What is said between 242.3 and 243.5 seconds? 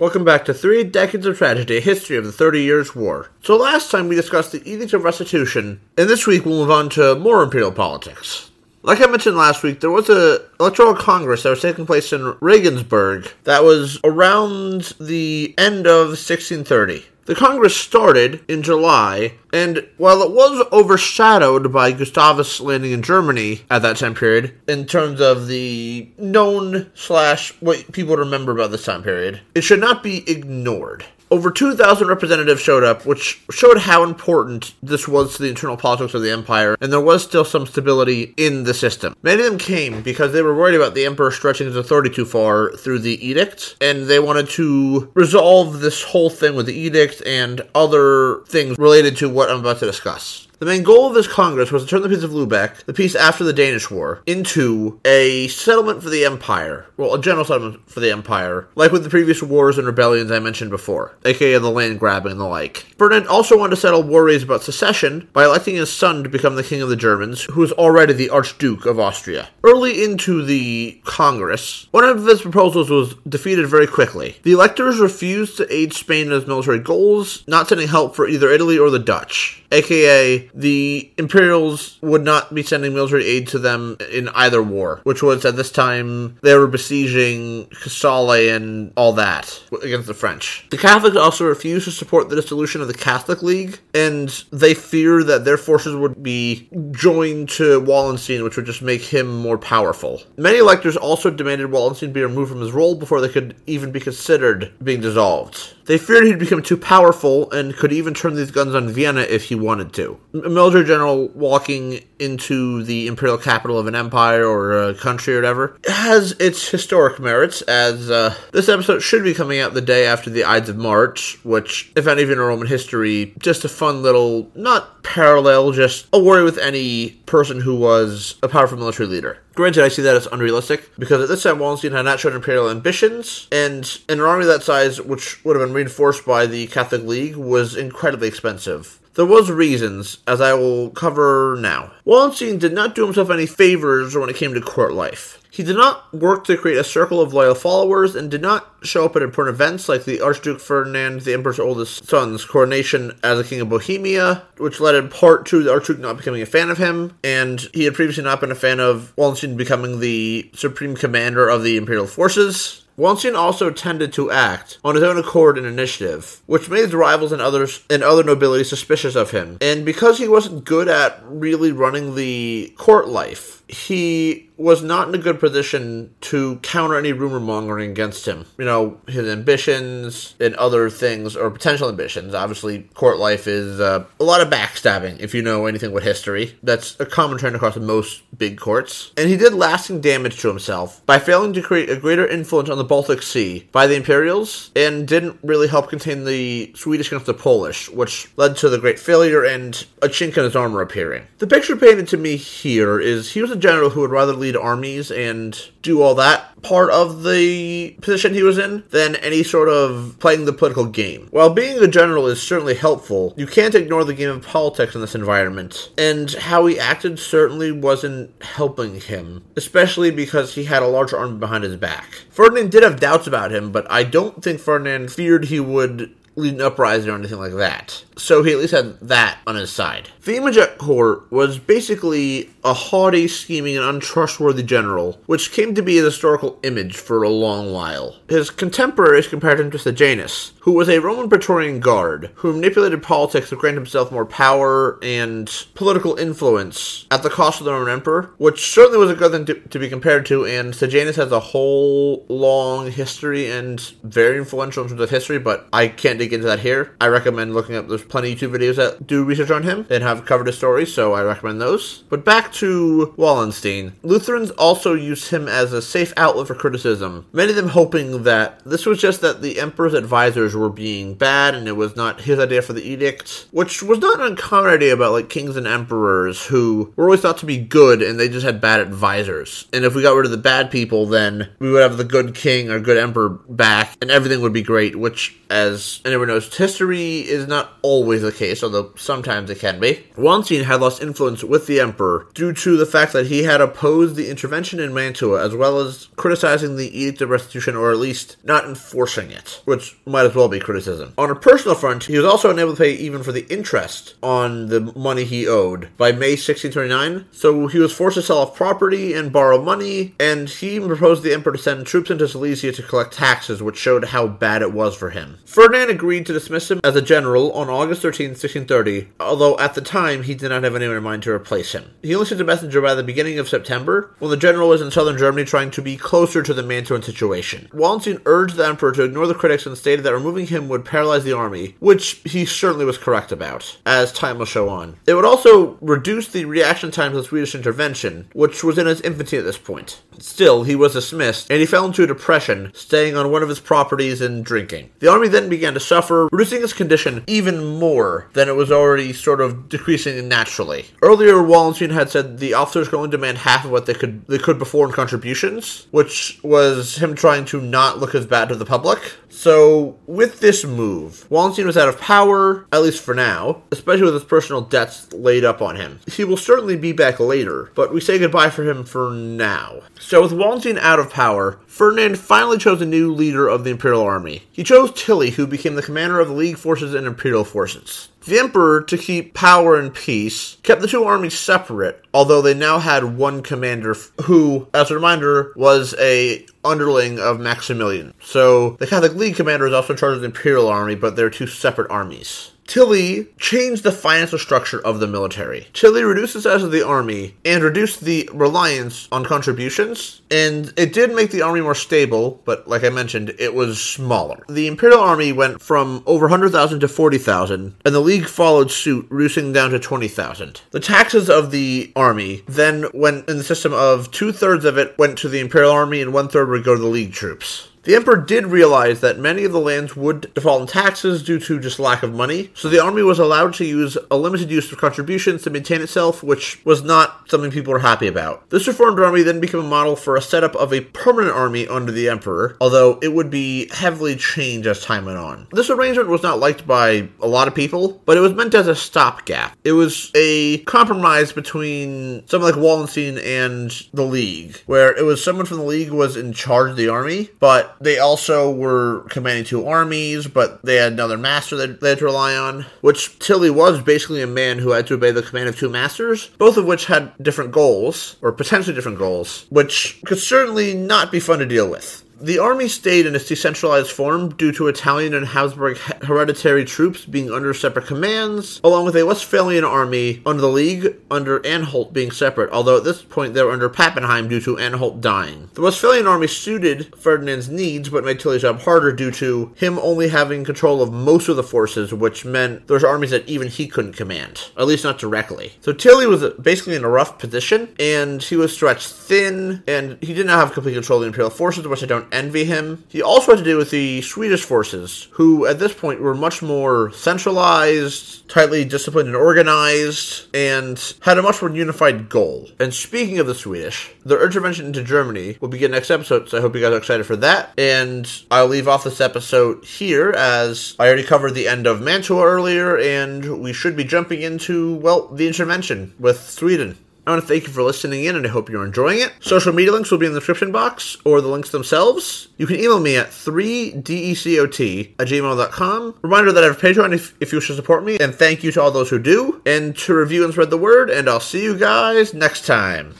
who manipulated politics